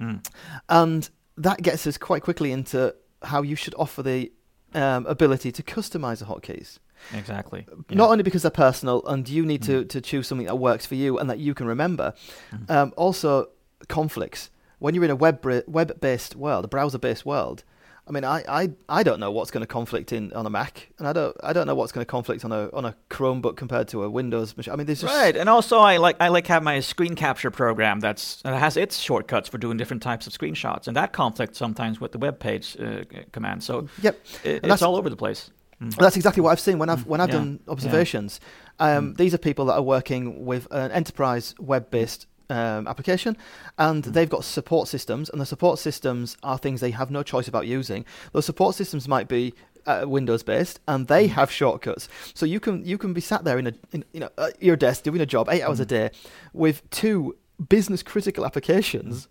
[0.00, 0.24] Mm.
[0.70, 4.32] and that gets us quite quickly into how you should offer the
[4.72, 6.78] um, ability to customize the hotkeys.
[7.12, 7.66] Exactly.
[7.90, 9.88] Not only because they're personal and you need to, Mm.
[9.88, 12.14] to choose something that works for you and that you can remember,
[12.52, 12.70] Mm.
[12.70, 13.48] um, also
[13.88, 14.48] conflicts.
[14.80, 17.62] When you're in a web web based world, a browser based world,
[18.08, 20.88] I mean, I, I, I don't know what's going to conflict in on a Mac,
[20.98, 23.56] and I don't I don't know what's going to conflict on a on a Chromebook
[23.56, 24.72] compared to a Windows machine.
[24.72, 27.50] I mean, there's just Right, and also I like I like have my screen capture
[27.52, 31.58] program that's that has its shortcuts for doing different types of screenshots, and that conflicts
[31.58, 33.62] sometimes with the web page uh, command.
[33.62, 34.14] So Yep,
[34.44, 35.50] it, it's that's- all over the place.
[35.80, 35.94] Mm.
[35.96, 38.40] That's exactly what I've seen when I've when I've Yeah, done observations.
[38.78, 39.16] Um, Mm.
[39.18, 43.36] These are people that are working with an enterprise web-based um, application,
[43.78, 44.12] and Mm.
[44.12, 47.66] they've got support systems, and the support systems are things they have no choice about
[47.66, 48.04] using.
[48.32, 49.54] Those support systems might be
[49.86, 51.30] uh, Windows-based, and they Mm.
[51.32, 52.08] have shortcuts.
[52.34, 54.76] So you can you can be sat there in a in, you know at your
[54.76, 55.88] desk doing a job eight hours a Mm.
[55.88, 56.10] day
[56.52, 57.34] with two
[57.68, 59.28] business-critical applications,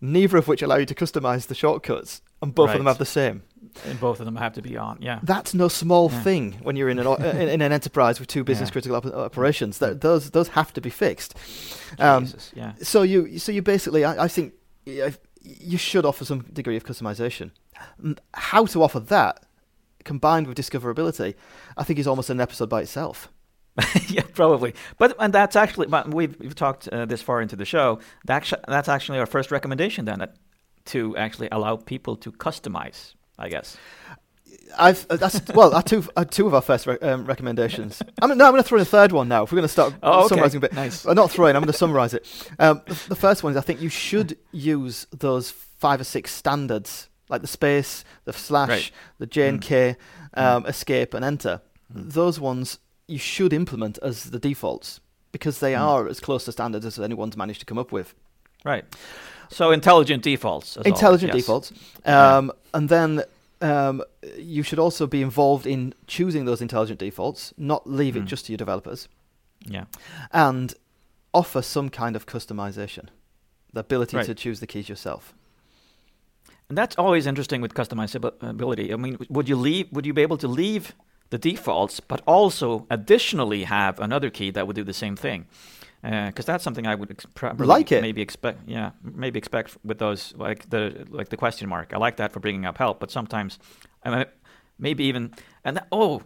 [0.00, 3.04] neither of which allow you to customize the shortcuts, and both of them have the
[3.04, 3.42] same.
[3.86, 4.98] And both of them have to be on.
[5.00, 5.20] Yeah.
[5.22, 6.22] That's no small Yeah.
[6.22, 8.72] thing when you're in an o- in, in an enterprise with two business Yeah.
[8.72, 9.78] critical op- operations.
[9.78, 11.34] That those those have to be fixed.
[11.98, 12.52] Um, Jesus.
[12.54, 12.72] Yeah.
[12.82, 14.54] so you so you basically, I, I think,
[15.42, 17.50] you should offer some degree of customization.
[18.02, 19.44] Mm, How to offer that
[20.04, 21.34] combined with discoverability,
[21.76, 23.28] I think is almost an episode by itself.
[24.08, 24.74] yeah, probably.
[24.98, 27.98] But and that's actually but we've we've talked uh, this far into the show.
[28.26, 30.36] That's that's actually our first recommendation then that,
[30.86, 33.14] to actually allow people to customize.
[33.40, 33.76] I guess.
[34.78, 38.00] I've uh, that's well, uh, two uh, two of our first re- um, recommendations.
[38.22, 39.42] I'm, no, I'm going to throw in a third one now.
[39.42, 40.28] If we're going to start Oh, okay.
[40.28, 41.04] summarising a bit, Nice.
[41.06, 41.56] Uh, not throwing.
[41.56, 42.26] I'm going to summarise it.
[42.58, 46.32] Um, the, the first one is I think you should use those five or six
[46.32, 48.90] standards like the space, the slash, Right.
[49.18, 49.62] the J and Mm.
[49.64, 49.96] K,
[50.34, 51.60] um, escape, and enter.
[51.92, 52.12] Mm.
[52.12, 55.00] Those ones you should implement as the defaults
[55.32, 55.80] because they Mm.
[55.80, 58.14] are as close to standards as anyone's managed to come up with.
[58.64, 58.84] Right.
[59.48, 60.76] So intelligent defaults.
[60.76, 61.46] as intelligent always, yes.
[61.46, 61.72] defaults
[62.06, 62.36] Yeah.
[62.36, 63.22] um, and then
[63.62, 64.02] um,
[64.38, 68.26] you should also be involved in choosing those intelligent defaults not leave it Mm.
[68.26, 69.08] just to your developers
[69.66, 69.84] Yeah.
[70.32, 70.74] and
[71.34, 73.06] offer some kind of customization
[73.72, 74.26] the ability Right.
[74.26, 75.34] to choose the keys yourself
[76.68, 78.92] And that's always interesting with customizability.
[78.92, 79.86] I mean, would you leave?
[79.90, 80.94] Would you be able to leave
[81.30, 85.46] the defaults, but also additionally have another key that would do the same thing?
[86.02, 88.00] Because that's something I would ex- probably Like it.
[88.00, 88.60] maybe expect.
[88.66, 91.92] Yeah, maybe expect with those like the like the question mark.
[91.92, 93.58] I like that for bringing up help, but sometimes,
[94.02, 94.24] I mean,
[94.78, 95.32] maybe even
[95.64, 96.22] and that, oh,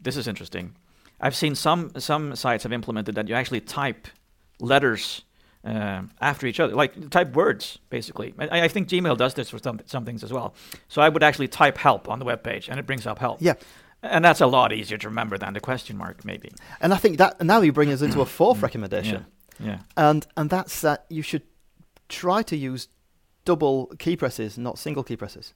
[0.00, 0.76] this is interesting.
[1.20, 4.06] I've seen some some sites have implemented that you actually type
[4.60, 5.22] letters
[5.64, 8.32] um, after each other, like type words, basically.
[8.38, 10.54] I, I think Gmail does this for some, some things as well.
[10.86, 13.38] So I would actually type help on the web page, and it brings up help.
[13.42, 13.54] yeah
[14.10, 16.50] And that's a lot easier to remember than the question mark, maybe.
[16.80, 19.26] and i think that now you bring us into a fourth recommendation
[19.58, 19.66] Yeah.
[19.66, 19.78] Yeah.
[20.08, 21.42] and and that's that you should
[22.08, 22.88] try to use
[23.44, 25.54] double key presses not single key presses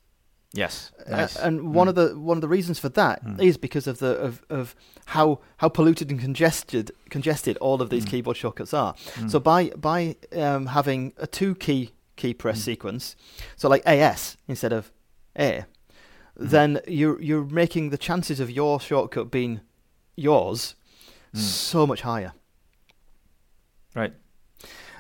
[0.52, 0.90] Yes.
[1.08, 1.90] Uh, and one Mm.
[1.90, 3.40] of the one of the reasons for that Mm.
[3.40, 4.74] is because of the of, of
[5.06, 8.10] how how polluted and congested congested all of these Mm.
[8.10, 8.94] keyboard shortcuts are.
[8.94, 9.30] Mm.
[9.30, 12.64] So by by um, having a two key key press Mm.
[12.64, 13.16] sequence,
[13.56, 14.90] so like AS instead of
[15.38, 15.66] A,
[16.38, 16.50] Mm.
[16.50, 19.60] then you're you're making the chances of your shortcut being
[20.16, 20.74] yours
[21.34, 21.38] Mm.
[21.38, 22.32] so much higher.
[23.94, 24.12] Right.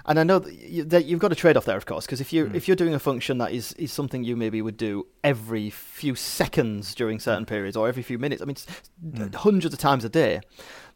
[0.06, 2.32] And I know that, you, that you've got a trade-off there, of course, because if
[2.32, 2.54] you Mm.
[2.54, 6.14] if you're doing a function that is, is something you maybe would do every few
[6.14, 8.56] seconds during certain periods or every few minutes, I mean,
[9.04, 9.34] Mm.
[9.34, 10.40] hundreds of times a day,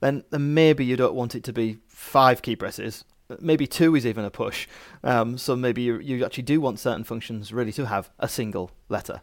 [0.00, 3.04] then then maybe you don't want it to be five key presses.
[3.40, 4.66] Maybe two is even a push.
[5.02, 8.70] Um, so maybe you you actually do want certain functions really to have a single
[8.88, 9.20] letter.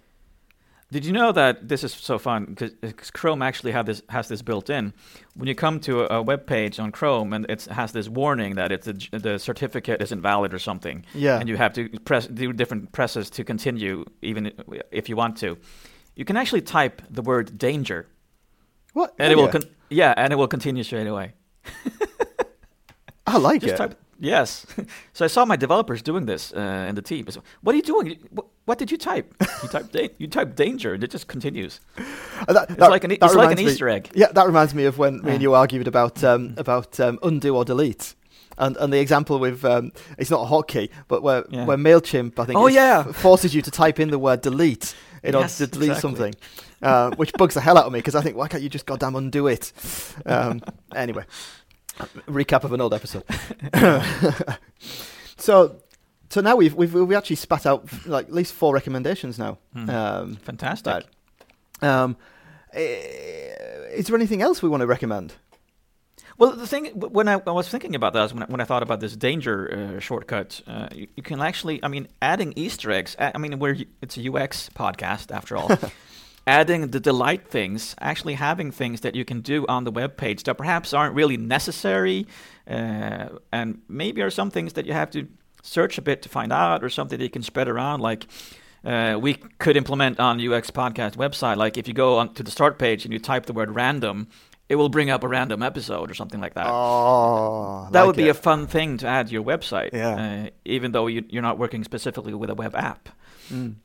[0.91, 2.45] Did you know that this is so fun?
[2.45, 4.93] Because Chrome actually have this has this built in.
[5.35, 8.55] When you come to a, a web page on Chrome and it has this warning
[8.55, 11.39] that it's a, the certificate isn't valid or something, Yeah.
[11.39, 14.51] and you have to press do different presses to continue, even
[14.91, 15.57] if you want to.
[16.15, 18.05] You can actually type the word danger,
[18.93, 19.13] What?
[19.17, 19.51] and Oh, it will yeah.
[19.51, 21.33] con- yeah, and it will continue straight away.
[23.25, 23.77] I like Just it.
[23.77, 24.65] type yes.
[25.13, 27.25] so I saw my developers doing this uh, in the team.
[27.29, 28.17] Said, what are you doing?
[28.31, 29.33] What, what did you type?
[29.63, 31.79] You type da- you type danger, and it just continues.
[32.47, 34.09] Uh, that- It's that- like an it's like an me- Easter egg.
[34.15, 37.55] Yeah, that reminds me of when me and you argued about um, about um, undo
[37.55, 38.15] or delete.
[38.57, 41.65] And, and the example with um, it's not a hotkey, but where Yeah.
[41.65, 43.03] where Mailchimp I think Oh, yeah.
[43.11, 46.01] forces you to type in the word delete in order Yes, to delete exactly.
[46.01, 46.35] something,
[46.81, 48.87] uh, which bugs the hell out of me because I think why can't you just
[48.87, 49.71] goddamn undo it?
[50.25, 50.61] Um,
[50.95, 51.25] anyway,
[52.27, 53.23] recap of an old episode.
[55.37, 55.75] so
[56.31, 59.57] so now we've we've we actually spat out like at least four recommendations now.
[59.73, 59.89] Hmm.
[59.89, 60.93] Um, Fantastic.
[60.93, 61.03] Right.
[61.83, 62.15] Um,
[62.73, 63.51] eh,
[63.93, 65.33] is there anything else we want to recommend?
[66.37, 68.81] Well, the thing when I, I was thinking about that, when I, when I thought
[68.81, 69.57] about this danger
[69.97, 73.17] uh, shortcut, uh, you, you can actually, I mean, adding Easter eggs.
[73.19, 75.69] I I mean, we're it's a UX podcast after all.
[76.47, 80.43] adding the delight things, actually having things that you can do on the web page
[80.43, 82.25] that perhaps aren't really necessary,
[82.67, 85.27] uh, and maybe are some things that you have to
[85.61, 88.25] search a bit to find out, or something that you can spread around, like.
[88.83, 92.49] Uh, we could implement on UX podcast website, like if you go on to the
[92.49, 94.27] start page and you type the word random,
[94.69, 96.65] it will bring up a random episode or something like that.
[96.67, 98.29] Oh, that like would be it.
[98.29, 100.45] a fun thing to add to your website, Yeah.
[100.45, 103.09] uh, even though you, you're not working specifically with a web app.
[103.53, 103.75] Mm.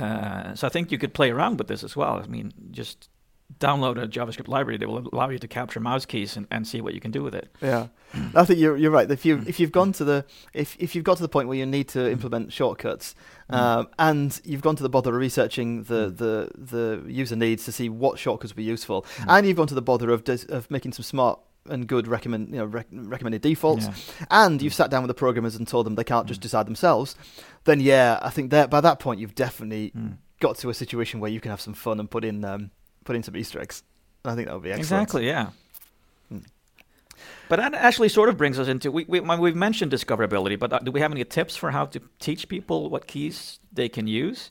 [0.00, 2.22] Uh, so I think you could play around with this as well.
[2.22, 3.08] I mean, just
[3.58, 6.80] download a JavaScript library that will allow you to capture mouse keys and, and see
[6.80, 7.48] what you can do with it.
[7.62, 7.88] Yeah,
[8.34, 9.10] I think you're you're right.
[9.10, 9.48] If you Mm.
[9.48, 11.88] if you've gone to the if if you've got to the point where you need
[11.88, 13.14] to implement shortcuts,
[13.50, 13.56] Mm.
[13.56, 16.16] um, and you've gone to the bother of researching the Mm.
[16.18, 19.24] the the user needs to see what shortcuts would be useful, Mm.
[19.28, 22.48] and you've gone to the bother of des- of making some smart and good recommend
[22.50, 24.26] you know rec- recommended defaults, Yeah.
[24.30, 26.42] and you've sat down with the programmers and told them they can't just Mm.
[26.42, 27.14] decide themselves,
[27.64, 30.16] then yeah, I think that by that point you've definitely Mm.
[30.40, 32.70] got to a situation where you can have some fun and put in um,
[33.08, 33.82] put in some Easter eggs.
[34.24, 34.84] I think that would be excellent.
[34.84, 35.46] Exactly, yeah.
[36.28, 36.38] Hmm.
[37.48, 40.78] But that actually sort of brings us into we, we we've mentioned discoverability, but uh,
[40.86, 44.50] do we have any tips for how to teach people what keys they can use?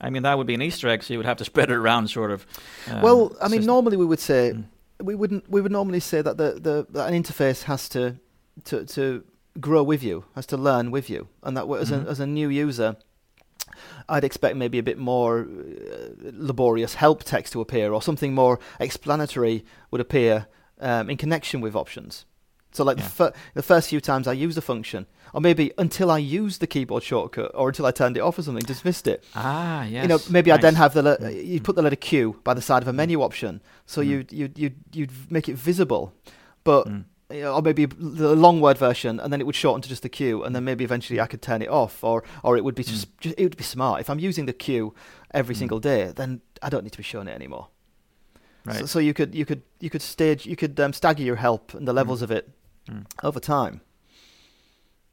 [0.00, 1.74] I mean, that would be an Easter egg, so you would have to spread it
[1.76, 2.46] around, sort of.
[2.88, 3.66] uh, well, I mean, system.
[3.74, 4.64] normally we would say Mm.
[5.08, 5.44] we wouldn't.
[5.54, 8.02] We would normally say that the, the that an interface has to
[8.68, 9.02] to to
[9.60, 12.06] grow with you, has to learn with you, and that as Mhm.
[12.06, 12.90] a as a new user,
[14.08, 18.58] I'd expect maybe a bit more uh, laborious help text to appear, or something more
[18.80, 20.46] explanatory would appear
[20.80, 22.24] um, in connection with options.
[22.72, 23.04] So, like Yeah.
[23.04, 26.60] the, fir- the first few times I used a function, or maybe until I used
[26.60, 29.24] the keyboard shortcut, or until I turned it off or something, dismissed it.
[29.34, 30.02] Ah, yes.
[30.02, 31.46] You know, maybe I'd then have the le- Mm.
[31.46, 34.06] you put the letter Q by the side of a menu option, so Mm.
[34.08, 36.12] you you you you'd make it visible,
[36.62, 37.04] but Mm.
[37.30, 40.02] You know, or maybe the long word version, and then it would shorten to just
[40.02, 42.74] the Q, and then maybe eventually I could turn it off, or or it would
[42.74, 44.94] be just, just it would be smart if I'm using the Q
[45.34, 45.58] every Mm.
[45.58, 47.68] single day, then I don't need to be showing it anymore.
[48.64, 48.76] Right.
[48.80, 51.74] So, so you could you could you could stage you could um, stagger your help
[51.74, 52.48] and the levels of it
[52.88, 53.04] Mm.
[53.22, 53.82] over time.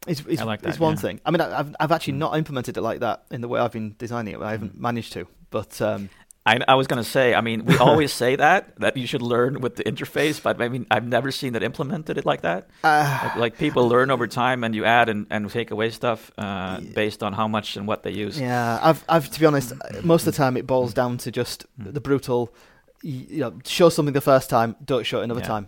[0.08, 1.00] Is is, I like that, one yeah.
[1.02, 1.22] thing.
[1.26, 2.18] I mean, I- I've I've actually Mm.
[2.26, 4.42] not implemented it like that in the way I've been designing it.
[4.42, 6.10] I haven't managed to, but um,
[6.48, 9.22] I, I was going to say, I mean, we always say that, that you should
[9.24, 12.68] learn with the interface, but I mean, I've never seen it implemented it like that.
[12.84, 16.32] uh, Like, like people learn over time and you add and, and take away stuff
[16.38, 18.40] uh, based on how much and what they use.
[18.40, 21.66] yeah, I've I've to be honest, most of the time it boils down to just
[21.80, 21.94] Mm.
[21.94, 22.54] the brutal.
[23.02, 25.48] You know, show something the first time, don't show it another Yeah.
[25.48, 25.68] time.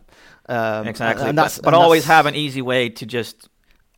[0.49, 1.27] Um, exactly.
[1.27, 3.49] and but that's but and always that's- have an easy way to just,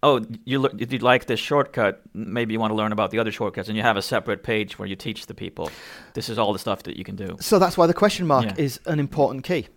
[0.01, 3.31] oh, you look, you like this shortcut, maybe you want to learn about the other
[3.31, 5.69] shortcuts, and you have a separate page where you teach the people,
[6.13, 7.35] this is all the stuff that you can do.
[7.39, 8.53] So that's why the question mark Yeah.
[8.57, 9.67] is an important key.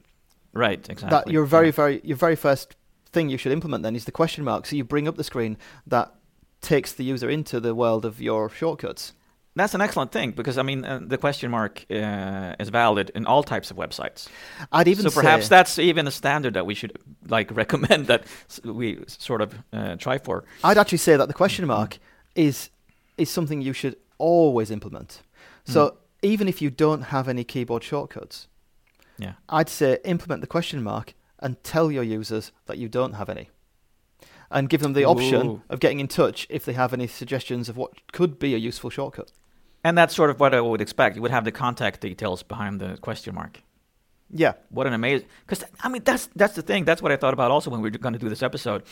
[0.52, 1.10] Right, exactly.
[1.10, 1.72] That your very Yeah.
[1.72, 2.76] very your very first
[3.10, 4.66] thing you should implement then is the question mark.
[4.66, 5.56] So you bring up the screen
[5.86, 6.14] that
[6.60, 9.12] takes the user into the world of your shortcuts.
[9.54, 13.26] That's an excellent thing because I mean uh, the question mark uh, is valid in
[13.26, 14.28] all types of websites.
[14.72, 16.92] I'd even so perhaps that's even a standard that we should
[17.28, 18.24] like recommend that
[18.64, 20.44] we sort of uh, try for.
[20.64, 21.98] I'd actually say that the question mark
[22.34, 22.70] is
[23.18, 25.20] is something you should always implement.
[25.64, 25.96] So Mm.
[26.22, 28.48] even if you don't have any keyboard shortcuts,
[29.18, 29.32] Yeah.
[29.48, 33.50] I'd say implement the question mark and tell your users that you don't have any.
[34.50, 35.62] And give them the option Ooh.
[35.68, 38.90] of getting in touch if they have any suggestions of what could be a useful
[38.90, 39.32] shortcut.
[39.84, 41.16] And that's sort of what I would expect.
[41.16, 43.62] You would have the contact details behind the question mark.
[44.30, 44.54] Yeah.
[44.70, 45.26] What an amazing!
[45.46, 46.84] Because I mean, that's that's the thing.
[46.84, 48.82] That's what I thought about also when we were going to do this episode.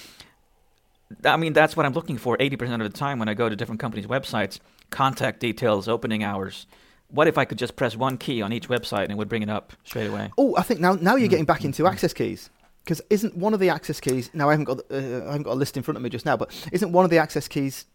[1.25, 3.57] I mean, that's what I'm looking for 80% of the time when I go to
[3.57, 4.61] different companies' websites.
[4.91, 6.67] Contact details, opening hours.
[7.09, 9.43] What if I could just press one key on each website and it would bring
[9.43, 10.31] it up straight away?
[10.39, 11.91] Oh, I think now now you're Mm, getting back into mm.
[11.91, 12.51] access keys
[12.85, 15.53] because isn't one of the access keys now I haven't got uh, I haven't got
[15.53, 17.87] a list in front of me just now, but isn't one of the access keys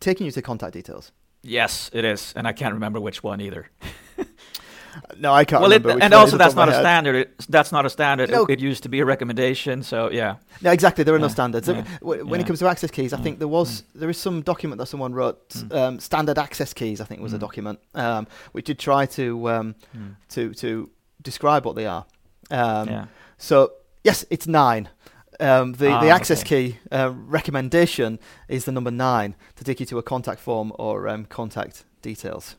[0.00, 1.12] taking you to contact details?
[1.44, 3.68] Yes, it is, and I can't remember which one either.
[5.18, 5.94] No, I can't well, it, remember.
[5.96, 6.80] which and one also that's not a head.
[6.80, 7.28] standard.
[7.48, 8.30] That's not a standard.
[8.30, 8.44] No.
[8.44, 9.82] It, it used to be a recommendation.
[9.82, 11.02] So yeah, No, exactly.
[11.02, 11.66] There are no standards.
[11.68, 14.16] yeah, Wh- When it comes to access keys, I Mm, think there was there is
[14.18, 15.48] some document that someone wrote.
[15.48, 15.74] Mm.
[15.74, 17.40] Um, standard access keys, I think, was a Mm.
[17.40, 19.74] document um, which did try to um,
[20.28, 20.88] to to
[21.22, 22.04] describe what they are.
[22.52, 23.06] Um, yeah.
[23.36, 23.72] So
[24.04, 24.88] yes, it's nine.
[25.40, 26.72] Um, the the Ah, access okay.
[26.72, 28.18] key uh, recommendation
[28.48, 32.56] is the number nine to take you to a contact form or um, contact details.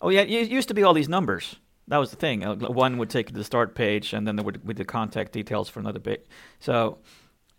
[0.00, 1.56] Oh yeah, it used to be all these numbers.
[1.88, 2.44] That was the thing.
[2.44, 4.84] Uh, One would take you to the start page, and then there would be the
[4.84, 6.26] contact details for another bit.
[6.58, 6.98] So,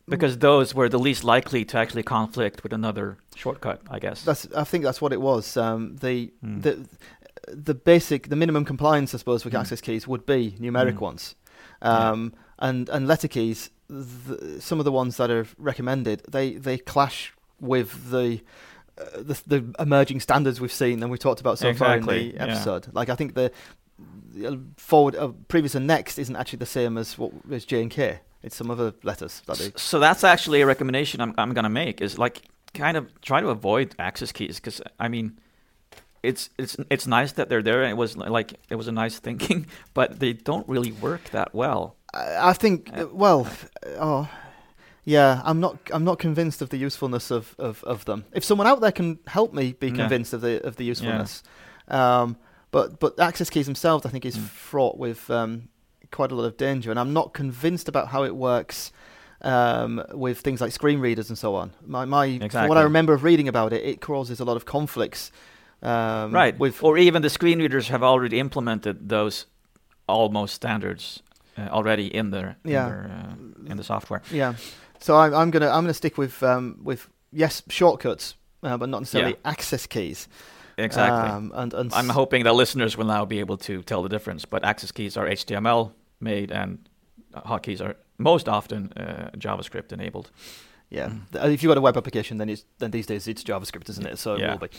[0.10, 4.24] because those were the least likely to actually conflict with another shortcut, I guess.
[4.24, 5.56] That's I think that's what it was.
[5.58, 6.62] Um, the Mm.
[6.62, 6.78] the
[7.66, 9.60] the basic the minimum compliance, I suppose, for Mm.
[9.62, 11.00] access keys would be numeric Mm.
[11.02, 11.36] ones,
[11.82, 13.70] um, and and letter keys.
[13.90, 18.42] The, some of the ones that are recommended, they they clash with the.
[19.00, 22.32] Uh, the, the emerging standards we've seen and we talked about so far in Exactly,
[22.32, 22.44] the yeah.
[22.46, 22.88] episode.
[22.94, 23.52] Like I think the,
[24.34, 27.92] the forward, uh, previous and next isn't actually the same as what as J and
[27.92, 28.22] K.
[28.42, 29.72] It's some other letters that they.
[29.76, 32.42] So that's actually a recommendation I'm, I'm gonna make is like
[32.74, 35.40] kind of try to avoid access keys because I mean
[36.24, 39.20] it's it's it's nice that they're there and it was like it was a nice
[39.20, 41.97] thinking but they don't really work that well.
[42.14, 43.48] I think Uh, uh, well,
[44.00, 44.30] oh,
[45.04, 45.42] yeah.
[45.44, 45.78] I'm not.
[45.92, 48.26] I'm not convinced of the usefulness of, of, of them.
[48.34, 49.96] If someone out there can help me be Yeah.
[49.96, 51.44] convinced of the of the usefulness,
[51.88, 52.38] um,
[52.72, 54.48] but but access keys themselves, I think, is Mm.
[54.48, 55.70] fraught with um,
[56.12, 58.92] quite a lot of danger, and I'm not convinced about how it works.
[59.44, 63.14] Um, with things like screen readers and so on, my my from what I remember
[63.14, 65.32] of reading about it, it causes a lot of conflicts.
[65.84, 66.58] Um, right.
[66.58, 69.46] With or even the screen readers have already implemented those
[70.08, 71.22] almost standards
[71.58, 72.86] uh, already in their, Yeah.
[72.88, 74.22] in, their uh, in the software.
[74.32, 74.54] Yeah.
[75.00, 79.00] So I'm, I'm gonna I'm gonna stick with um, with yes shortcuts, uh, but not
[79.02, 79.52] necessarily Yeah.
[79.52, 80.28] access keys.
[80.78, 81.30] Exactly.
[81.30, 84.46] Um, and and I'm hoping that listeners will now be able to tell the difference.
[84.50, 86.78] But access keys are HTML made, and
[87.34, 90.30] uh, hotkeys are most often uh, JavaScript enabled.
[90.90, 91.54] Yeah, Mm.
[91.54, 94.18] If you've got a web application, then it's then these days it's JavaScript, isn't it?
[94.20, 94.52] So it Yeah.
[94.52, 94.70] will be.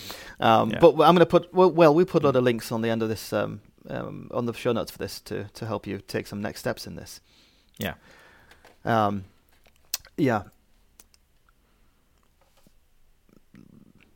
[0.40, 0.80] Um, Yeah.
[0.80, 2.88] But I'm going to put well, well, we put a lot of links on the
[2.90, 5.98] end of this um, um, on the show notes for this to to help you
[5.98, 7.20] take some next steps in this.
[7.78, 7.94] Yeah.
[8.84, 9.24] Um,
[10.16, 10.42] yeah.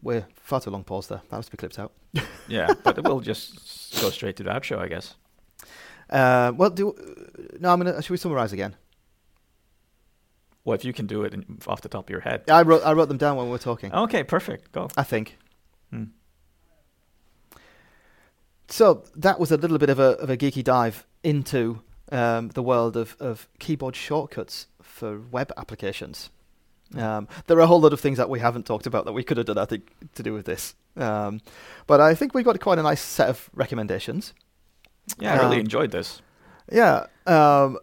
[0.02, 1.22] We're far too long pause there.
[1.30, 1.92] That has to be clipped out.
[2.48, 5.14] Yeah, but we'll just go straight to the outro, I guess.
[6.10, 6.94] Uh, well, do
[7.58, 7.72] no.
[7.72, 8.02] I'm gonna.
[8.02, 8.76] Should we summarize again?
[10.64, 11.34] Well, if you can do it
[11.66, 12.42] off the top of your head.
[12.48, 12.82] I wrote.
[12.84, 13.92] I wrote them down when we were talking.
[13.92, 14.72] Okay, perfect.
[14.72, 14.88] Go.
[14.96, 15.38] I think.
[15.90, 16.04] Hmm.
[18.68, 22.62] So that was a little bit of a of a geeky dive into um, the
[22.62, 26.30] world of, of keyboard shortcuts for web applications.
[26.96, 29.24] Um, there are a whole lot of things that we haven't talked about that we
[29.24, 30.74] could have done, I think, to do with this.
[30.96, 31.40] Um,
[31.86, 34.34] but I think we got quite a nice set of recommendations.
[35.18, 36.20] Yeah, I really Um, enjoyed this.
[36.70, 37.78] Yeah, um,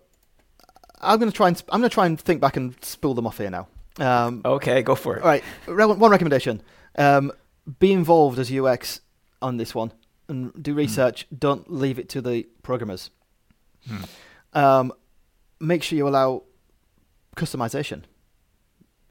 [1.02, 3.14] I'm going to try and sp- I'm going to try and think back and spool
[3.16, 3.68] them off here now.
[4.00, 5.24] Um, Okay, go for it.
[5.24, 6.62] all right, one recommendation:
[6.98, 7.32] um,
[7.80, 9.02] be involved as UX
[9.42, 9.92] on this one
[10.30, 11.28] and do research.
[11.38, 13.10] Don't leave it to the programmers.
[13.88, 14.04] Hmm.
[14.54, 14.94] Um,
[15.60, 16.44] make sure you allow
[17.36, 18.04] customization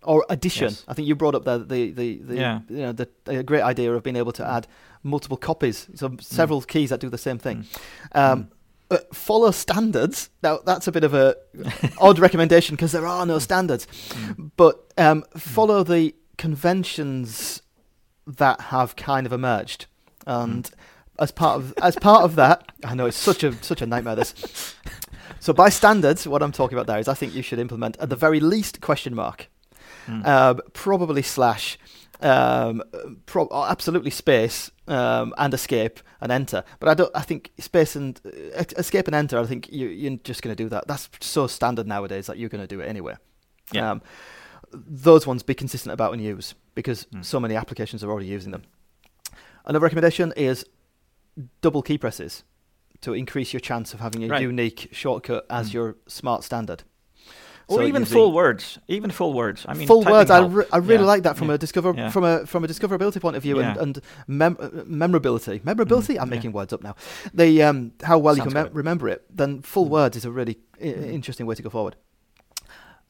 [0.02, 0.68] or addition.
[0.68, 0.84] Yes.
[0.88, 2.60] I think you brought up the the the, the Yeah.
[2.68, 4.66] you know the, a great idea of being able to add
[5.02, 7.66] multiple copies, so several keys that do the same thing.
[8.12, 8.50] Um,
[8.90, 10.30] uh, follow standards.
[10.42, 11.36] Now that's a bit of a
[12.00, 14.50] odd recommendation because there are no standards, Mm.
[14.56, 17.62] but um, follow the conventions
[18.26, 19.86] that have kind of emerged,
[20.26, 20.70] and
[21.18, 24.16] as part of as part of that, I know it's such a such a nightmare.
[24.16, 24.74] This.
[25.40, 28.08] So by standards, what I'm talking about there is I think you should implement at
[28.10, 29.48] the very least question mark,
[30.08, 30.26] Mm.
[30.26, 31.78] um, probably slash,
[32.22, 32.82] um,
[33.26, 36.64] pro- absolutely space um, and escape and enter.
[36.80, 37.10] But I don't.
[37.14, 39.38] I think space and uh, escape and enter.
[39.38, 40.86] I think you, you're just going to do that.
[40.88, 43.16] That's so standard nowadays that you're going to do it anyway.
[43.72, 43.90] Yeah.
[43.90, 44.02] Um,
[44.72, 47.24] those ones be consistent about and use because Mm.
[47.24, 48.62] so many applications are already using them.
[49.64, 50.64] Another recommendation is
[51.60, 52.44] double key presses
[53.00, 54.42] to increase your chance of having a Right.
[54.42, 55.74] unique shortcut as Mm.
[55.74, 56.82] your smart standard.
[57.70, 58.78] Or So even full words.
[58.88, 59.66] Even full words.
[59.68, 60.30] I mean, full words.
[60.30, 62.08] I, re- I really Yeah, like that from yeah, a discover yeah.
[62.08, 65.60] from a from a discoverability point of view and and mem- memorability.
[65.62, 66.14] Memorability.
[66.14, 66.94] Mm, I'm making words up now.
[67.34, 68.74] The um how well you can good.
[68.74, 69.22] remember it.
[69.28, 69.90] Then full Mm.
[69.90, 71.12] words is a really I- Mm.
[71.12, 71.96] interesting way to go forward.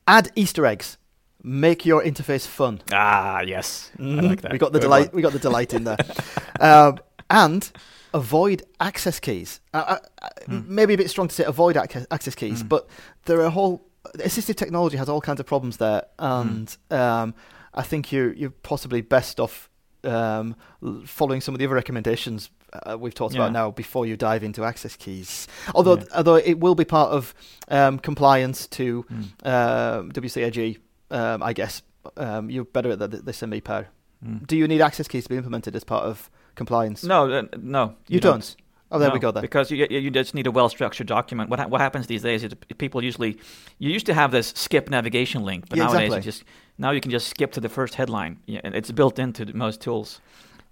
[0.07, 0.99] Add Easter eggs.
[1.43, 2.81] Make your interface fun.
[2.93, 3.93] Ah, yes.
[3.97, 4.23] I Mhm.
[4.29, 4.53] like that.
[4.53, 5.07] We got the Good delight.
[5.13, 5.17] one.
[5.17, 5.99] We got the delight in there.
[6.61, 6.99] um,
[7.31, 7.71] and
[8.15, 9.61] avoid access keys.
[9.75, 10.61] Uh, uh, uh, Hmm.
[10.67, 12.69] Maybe a bit strong to say avoid ac- access keys, Hmm.
[12.69, 12.89] but
[13.27, 13.85] there are a whole
[14.19, 17.35] assistive technology has all kinds of problems there, and um,
[17.75, 19.69] I think you you're possibly best off
[20.05, 20.57] um,
[21.05, 22.51] following some of the other recommendations
[22.87, 23.41] uh, we've talked Yeah.
[23.41, 25.49] about now before you dive into access keys.
[25.75, 26.05] Although Yeah.
[26.15, 27.35] although it will be part of
[27.69, 29.47] um, compliance to Mm.
[29.47, 30.79] um, WCAG,
[31.11, 31.83] um, I guess.
[32.17, 33.87] Um, you're better at that this than me, Per.
[34.25, 34.47] Mm.
[34.47, 37.03] Do you need access keys to be implemented as part of compliance?
[37.05, 37.95] No, uh, no.
[38.09, 38.57] you, don't.
[38.91, 39.43] Oh, there we go then.
[39.43, 41.51] Because you you just need a well-structured document.
[41.51, 43.33] What ha- what happens these days is people usually
[43.79, 46.19] you used to have this skip navigation link, but Yeah, nowadays exactly.
[46.19, 46.45] you just
[46.79, 49.81] now you can just skip to the first headline, yeah, and it's built into most
[49.81, 50.21] tools.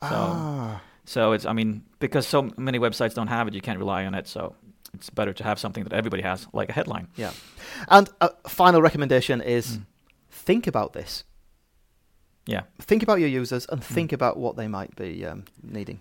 [0.02, 3.78] So ah, so it's I mean because so many websites don't have it, you can't
[3.78, 4.26] rely on it.
[4.28, 4.40] So
[4.94, 7.06] it's better to have something that everybody has, like a headline.
[7.16, 7.32] yeah.
[7.88, 9.82] And a final recommendation is Mm.
[10.30, 11.24] think about this.
[12.46, 12.62] Yeah.
[12.80, 13.84] Think about your users and Mm.
[13.94, 16.00] think about what they might be um, needing.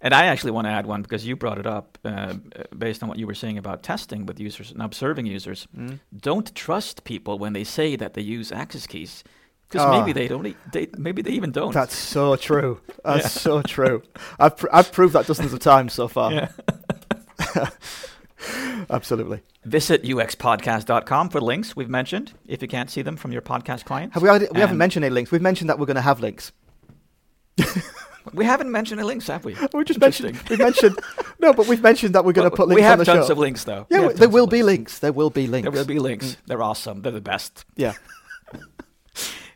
[0.00, 2.34] And I actually want to add one because you brought it up uh,
[2.76, 5.66] based on what you were saying about testing with users and observing users.
[5.74, 6.00] Mm.
[6.14, 9.24] Don't trust people when they say that they use access keys
[9.68, 9.98] because Ah.
[9.98, 10.54] maybe they don't.
[10.72, 11.72] They maybe they even don't.
[11.72, 12.80] That's so true.
[13.04, 13.28] That's Yeah.
[13.28, 14.02] so true.
[14.38, 16.32] I've pr- I've proved that dozens of times so far.
[16.32, 16.48] yeah.
[18.90, 19.40] Absolutely.
[19.64, 24.12] Visit uxpodcast.com for links we've mentioned if you can't see them from your podcast client.
[24.14, 25.30] Have we already, we haven't mentioned any links.
[25.30, 26.52] We've mentioned that we're going to have links.
[28.32, 29.54] We haven't mentioned any links, have we?
[29.74, 30.40] We just mentioned.
[30.48, 30.98] We've mentioned.
[31.40, 33.04] No, but we've mentioned that we're going to Well, put links we have on the
[33.04, 33.32] tons show.
[33.32, 33.86] of links though.
[33.90, 34.78] yeah, We there will be links.
[34.94, 34.98] links.
[35.00, 35.64] There will be links.
[35.64, 36.26] There will be links.
[36.28, 36.36] Mm.
[36.46, 37.02] They're awesome.
[37.02, 37.66] They're the best.
[37.76, 37.92] Yeah.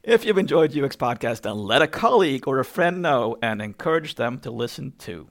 [0.04, 4.14] If you've enjoyed UX Podcast, then let a colleague or a friend know and encourage
[4.14, 5.28] them to listen too.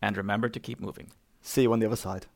[0.00, 1.10] And remember to keep moving.
[1.42, 2.26] See you on the other side.